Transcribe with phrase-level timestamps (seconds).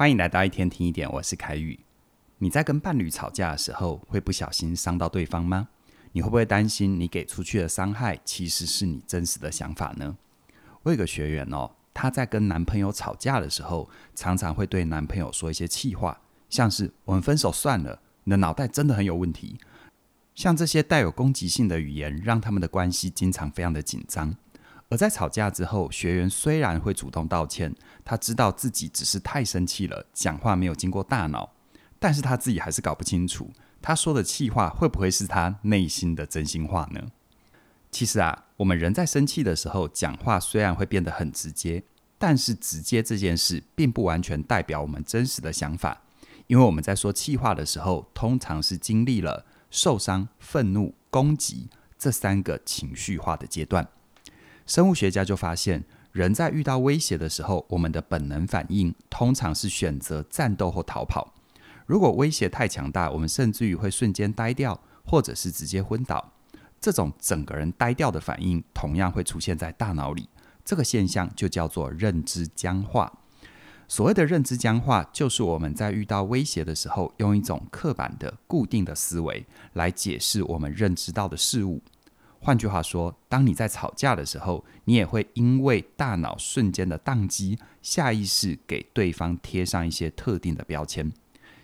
[0.00, 1.78] 欢迎来到一天听一点，我是凯宇。
[2.38, 5.68] 你在跟伴侣吵架的时候，会不小心伤到对方吗？
[6.12, 10.16] 你会不会担心你给出去的伤害其实是你真实的想法呢？
[10.84, 19.58] 我有个学员哦，她在跟男朋友吵架的时候，常常会对男朋友说一些气话，像是“我们分手算了”，“你的脑袋真的很有问题”。
[20.34, 24.34] 像这些带有攻击性的语言，让他们的关系经常非常的紧张。
[24.90, 31.52] 而在吵架之后，学员虽然会主动道歉，他知道自己只是太生气了，讲话没有经过大脑，
[32.00, 33.50] 但是他自己还是搞不清楚，
[33.80, 37.00] 他说的气话会不会是他内心的真心话呢？
[37.92, 41.84] 其实啊，我们人在生气的时候，讲话虽然会变得很直接，
[42.18, 46.02] 但是直接这件事并不完全代表我们真实的想法，
[46.48, 53.88] 因为我们在说气话的时候，通常是经历了受伤、愤怒、攻击这三个情绪化的阶段。
[54.70, 61.34] 生物学家就发现，人在遇到威胁的时候，我们的本能反应通常是选择战斗或逃跑。
[61.86, 66.34] 如果威胁太强大，我们甚至于会瞬间呆掉，或者是直接昏倒。
[66.80, 70.28] 这种整个人呆掉的反应，同样会出现在大脑里。
[70.64, 73.12] 这个现象就叫做认知僵化。
[73.88, 81.82] 所谓的认知僵化，就是我们在遇到威胁的时候，用一种刻板的、固定的思维来解释我们认知到的事物。
[82.42, 91.12] 换句话说，当你在吵架的时候，你也会因为大脑瞬间的宕机，下意识给对方贴上一些特定的标签，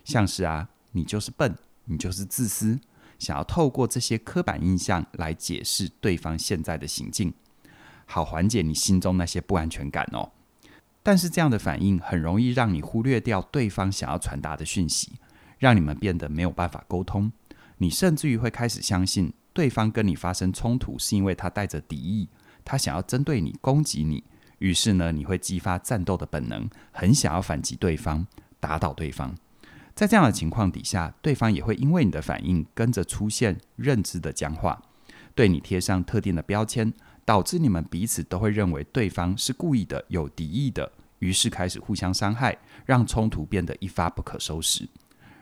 [0.05, 2.79] 像是啊，你就是笨，你就是自私，
[3.19, 7.33] 想要透过这些刻板印象来解释对方现在的行径，
[8.05, 10.31] 好缓解你心中那些不安全感哦。
[11.03, 15.13] 但是这样的反应很容易让你忽略掉对方想要传达的讯息，
[15.59, 17.33] 让你们变得没有办法沟通，
[17.79, 19.33] 你甚至于会开始相信。
[19.57, 22.29] 对方跟你发生冲突，是因为他带着敌意，
[22.63, 24.23] 他想要针对你攻击你。
[24.59, 28.27] 于是呢，你会激发战斗的本能，很想要反击对方，
[28.61, 29.35] 打倒对方。
[29.95, 34.83] 在这样的情况底下，对方也会因为你的反应跟着出现认知的僵化，
[35.35, 36.93] 对你贴上特定的标签，
[37.25, 44.87] 导致你们彼此都会认为对方是故意的、有敌意的，于是开始互相伤害，让冲突变得一发不可收拾。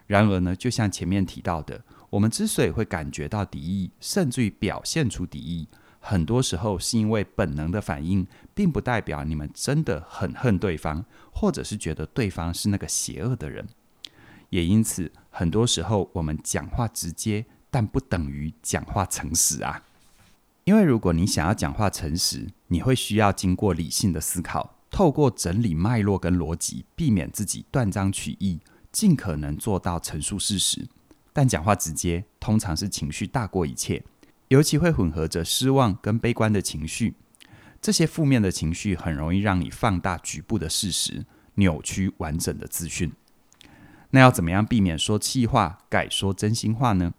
[0.07, 1.83] 然而呢，就像前面提到的。
[2.15, 5.67] 我们之所以会感觉到敌意，甚至于表现出敌意，
[5.99, 13.67] 很多时候是因为本能的反应，并不代表你们真的很恨对方，或者是觉得对方是那个邪恶的人。
[14.51, 19.83] 也因此，很多时候我们讲话直接，但不等于讲话诚实啊。
[20.63, 28.61] 因为如果你想要讲话诚实，你会需要经过理性的思考，透过整理脉络跟逻辑，避免自己断章取义，
[28.93, 30.87] 尽可能做到陈述事实。
[31.35, 34.05] 但讲话直接，通常是情绪大过一切，
[34.49, 37.17] 尤其会混合着失望跟悲观的情绪。
[37.83, 43.13] 这些负面的情绪很容易让你放大局部的事实，扭曲完整的资讯。
[44.11, 47.13] 那要怎么样避免说气话，改说真心话呢？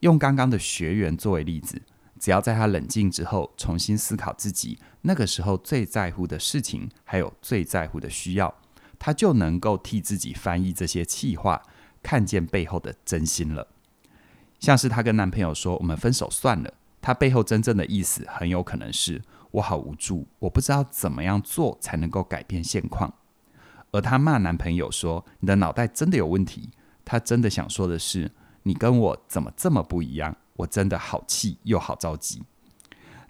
[0.00, 1.82] 用刚刚的学员作为例子，
[2.18, 8.54] 只要在他冷静之后，重新思考自己那个时候最在乎的事情，还有最在乎的需要，
[8.98, 11.62] 他就能够替自己翻译这些气话。
[12.02, 13.66] 看见背后的真心了，
[14.58, 19.22] 像是她跟男朋友说：“我们分手算了。”她背后真正的意思很有可能是
[19.52, 23.14] ：“我好无助，我不知道怎么样做才能够改变现况。”
[23.92, 26.70] 而她骂男朋友说：“你的脑袋真的有问题。”
[27.04, 28.30] 她真的想说的是
[28.64, 30.36] ：“你跟我怎么这么不一样？
[30.56, 32.42] 我真的好气又好着急。”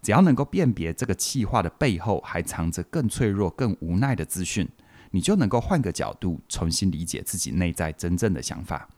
[0.01, 4.69] 只要能够辨别这个气话的背后还藏着更脆弱、更无奈的资讯。
[5.11, 8.89] 你就能够换个角度重新理解自己内在真正的想法。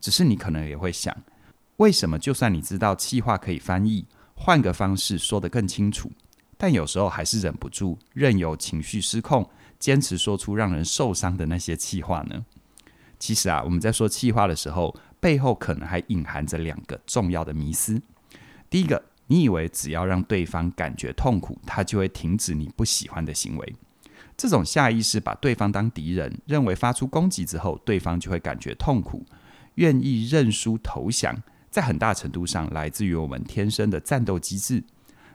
[0.00, 1.16] 只是你可能也会想，
[1.76, 6.10] 为什么就算你知道气话可以翻译，换个方式说得更清楚，
[6.56, 9.48] 但有时候还是忍不住任由情绪失控，
[9.78, 12.44] 坚持说出让人受伤的那些气话呢？
[13.18, 18.02] 其实啊，我们在说气话的时候，背后可能还隐含着两个重要的迷思。
[18.68, 23.76] 第一个，你以为只要让对方感觉痛苦，他就会停止你不喜欢的行为。
[24.36, 29.24] 这种下意识把对方当敌人，认为发出攻击之后，对方就会感觉痛苦，
[29.76, 31.40] 愿意认输投降，
[31.70, 34.82] 在很大程度上来自于我们天生的战斗机制。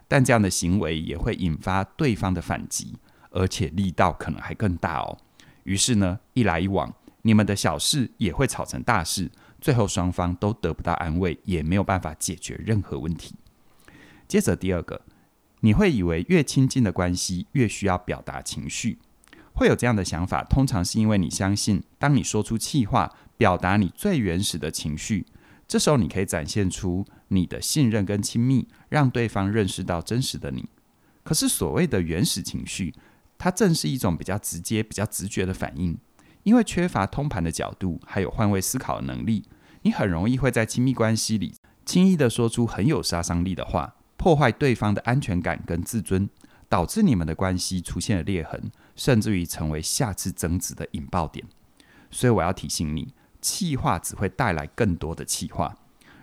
[0.07, 2.95] 但这样的行为也会引发对方的反击，
[3.29, 5.17] 而且力道可能还更大哦。
[5.63, 9.31] 于是呢，一来一往，你们的小事也会吵成大事，
[9.61, 13.35] 最后双方都得不到安慰，也没有办法解决任何问题。
[14.27, 14.99] 接着第二个。
[15.61, 18.99] 你会以为越亲近的关系越需要表达情绪，
[19.53, 25.25] 会有这样的想法，通常是因为你相信，当你说出气话，表达你最原始的情绪，
[25.67, 30.67] 这时候你可以展现出你的信任跟亲密，让对方认识到真实的你。
[31.23, 32.93] 可是所谓的原始情绪，
[33.37, 35.97] 它正是一种比较直接、比较直觉的反应，
[36.43, 39.43] 因为缺乏通盘的角度，还有换位思考的能力，
[39.81, 41.53] 你很容易会在亲密关系里
[41.85, 46.29] 轻易地说出很有杀伤力的话，破坏对方的安全感跟自尊，
[46.67, 51.45] 导致你们的关系出现了裂痕，甚至于成为下次争执的引爆点。
[52.11, 55.77] 所以我要提醒你，气话只会带来更多的气话。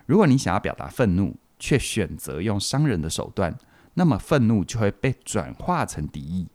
[0.05, 3.57] 如果你想要表达愤怒，却选择用伤人的手段，
[3.95, 6.47] 那么愤怒就会被转化成敌意。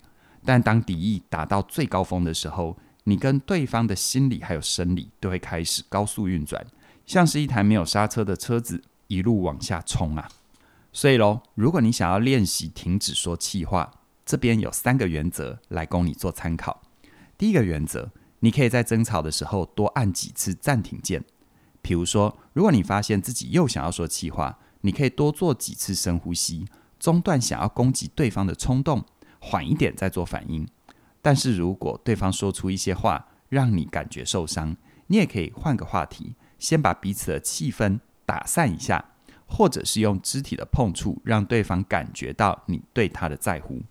[0.45, 6.65] 但当敌意达到最高峰的时候，你跟对方的心理还有生理都会开始高速运转，
[7.05, 10.29] 像是一台没有刹车的车子一路往下冲啊！
[10.93, 13.91] 所以喽，如果你想要练习停止说气话，
[14.25, 16.83] 这边有三个原则来供你做参考。
[17.39, 18.11] 第一个原则，
[18.41, 21.25] 你可以在争吵的时候多按几次暂停键。
[21.81, 26.67] 比如说，如果你发现自己又想要说气话，你可以多做几次深呼吸，
[27.01, 29.05] 中断想要攻击对方的冲动。
[29.45, 30.69] 缓一点再做反应，
[31.21, 34.77] 但是如果对方说出一些话让你感觉受伤，
[35.09, 39.05] 你也可以换个话题，先把彼此的气氛打散一下，
[39.53, 43.83] 或者是用肢体的碰触让对方感觉到你对他的在乎。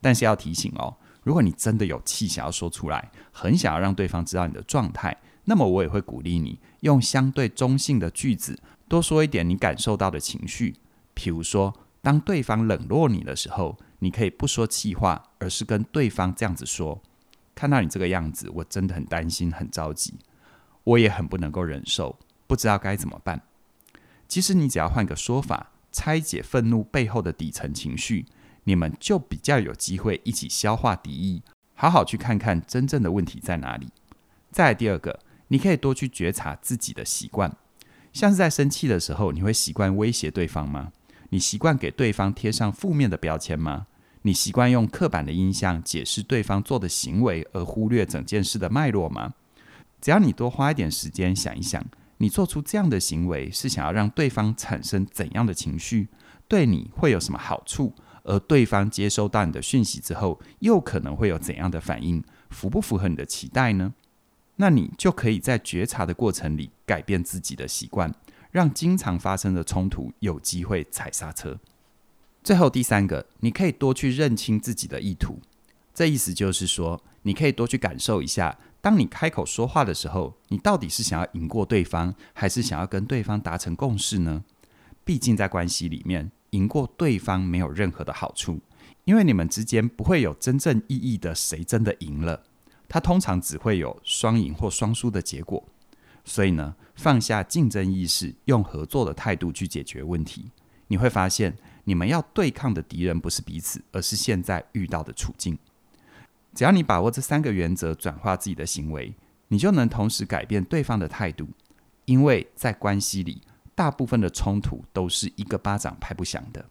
[0.00, 10.76] 但是要提醒哦，如果你真的有气想要说出来，很想要让对方知道你的状态，那么我也会鼓励你用相对中性的句子，多说一点你感受到的情绪，
[11.14, 13.78] 譬如说，当对方冷落你的时候。
[14.02, 17.02] 你可以不说气话，而是跟对方这样子说
[17.54, 20.14] ：“看到你这个样子，我真的很担心、很着急，
[20.84, 23.42] 我也很不能够忍受，不知道该怎么办。”
[24.30, 28.26] 其实你只要换个说法，拆解愤怒背后的底层情绪，
[28.62, 31.42] 你们就比较有机会一起消化敌意，
[31.74, 33.88] 好好去看看真正的问题在哪里。
[34.52, 35.18] 再来第二个，
[35.48, 37.56] 你可以多去觉察自己的习惯，
[38.12, 40.92] 像是在生气的时候，你会习惯威胁对方吗？
[41.30, 43.88] 你习惯给对方贴上负面的标签吗？
[44.22, 49.34] 你习惯用刻板的印象解释对方做的行为，而忽略整件事的脉络吗？
[50.00, 51.84] 只要你多花一点时间想一想，
[52.20, 56.08] 你做出这样的行为是想要让对方产生怎样的情绪，
[56.46, 57.94] 对你会有什么好处？
[58.24, 62.22] 而对方接收到你的讯息之后，又可能会有怎样的反应？
[62.50, 63.94] 符不符合你的期待呢？
[64.56, 68.14] 那你就可以在觉察的过程里改变自己的习惯。
[68.50, 71.60] 让经常发生的冲突有机会踩刹车。
[72.42, 75.38] 最后第三个，你可以多去认清自己的意图。
[75.94, 84.44] 这意思就是说，你可以多去感受一下，当你开口说话的时候，你到底是想要赢过对方，还是想要跟对方达成共识呢？
[85.04, 88.60] 毕竟在关系里面，赢过对方没有任何的好处，
[89.04, 92.42] 因为你们之间不会有真正意义的谁真的赢了，
[92.88, 95.62] 它通常只会有双赢或双输的结果。
[96.24, 100.50] 所以呢，放下竞争意识，用合作的态度去解决问题，
[100.88, 105.58] 你会发现，你们要对抗的敌人不是彼此，而是现在遇到的处境。
[106.54, 109.14] 只要你把握这三个原则，转化自己的行为，
[109.48, 111.48] 你就能同时改变对方的态度。
[112.06, 113.40] 因为在关系里，
[113.74, 116.64] 大部分的冲突都是一个巴掌拍不响的。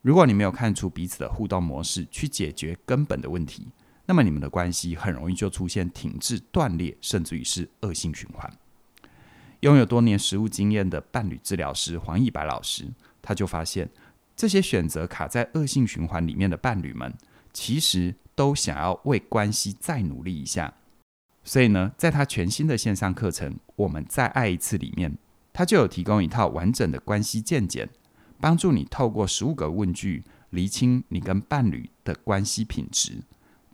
[0.00, 3.68] 如果你没有看出彼此的互动模式，去解决根本的问题，
[4.06, 8.50] 那么你们的关系很容易就出现停滞、断裂，甚至于是恶性循环。
[9.60, 12.90] 拥有多年实务经验的伴侣治疗师黄以白老师，
[13.20, 13.90] 他就发现，
[14.34, 17.12] 这些选择卡在恶性循环里面的伴侣们，
[17.52, 20.72] 其实都想要为关系再努力一下。
[21.44, 25.18] 所以呢，在他全新的线上课程《我们再爱一次》里面，
[25.52, 27.90] 他就有提供一套完整的关系健检，
[28.40, 33.22] 帮助你透过十五个问句，厘清你跟伴侣的关系品质，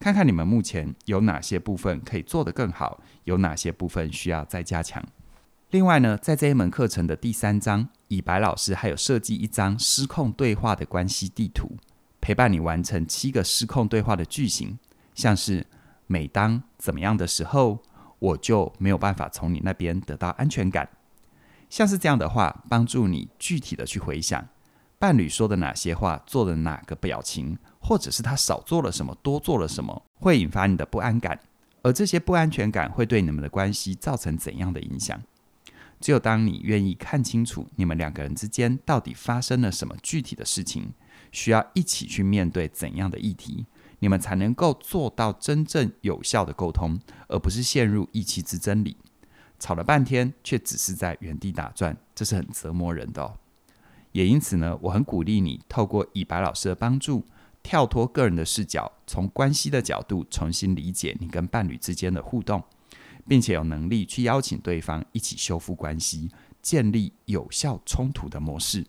[0.00, 5.00] 看看你们目前有哪些部分可以做得更好，有哪些部分需要再加强。
[5.70, 11.76] 另外呢，在这一门课程的第三章，以白老师还有设计一张失控对话的关系地图，
[12.26, 14.76] 陪伴你完成七个失控对话的句型，
[15.14, 15.64] 像是
[16.09, 17.78] 每当怎么样的时候，
[18.18, 20.88] 我就没有办法从你那边得到安全感。
[21.71, 24.45] 像是这样的话，帮助你具体的去回想
[24.99, 31.38] 伴侣说的哪些话，做的哪个表情，或者是他少做了什么，多做了什么，会引发你的不安感，
[31.83, 35.23] 而这些不安全感会对你们的关系造成怎样的影响？
[36.00, 40.92] 只有当你愿意看清楚你们两个人之间到底发生了什么具体的事情，
[41.36, 43.66] 需要一起去面对怎样的议题，
[43.98, 48.96] 你们才能够做到真正有效的沟通，而不是陷入意气之争里，
[49.58, 53.36] 吵了半天却只是在原地打转，这是很折磨人的哦。
[54.12, 57.26] 也因此呢，我很鼓励你透过以白老师的帮助，
[57.62, 62.64] 跳脱个人的视角，从关系的角度重新理解你跟伴侣之间的互动。
[63.28, 66.30] 并且有能力去邀请对方一起修复关系，
[66.62, 68.86] 建立有效冲突的模式，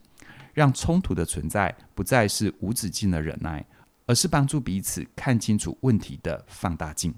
[0.58, 3.64] 让冲突的存在不再是无止境的忍耐，
[4.08, 7.14] 而是帮助彼此看清楚问题的放大镜。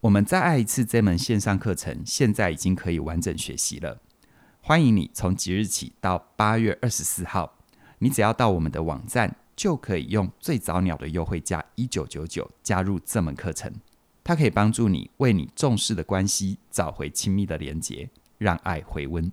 [0.00, 4.02] 我们再爱一次这门线上课程，现在已经可以完整学习了。
[4.60, 7.56] 欢迎你从即日起到八月二十四号，
[8.00, 13.72] 你只要到我们的网站，就可以用最早鸟的优惠价一九九九加入这门课程。
[14.22, 19.32] 它可以帮助你为你重视的关系找回亲密的连结，让爱回温。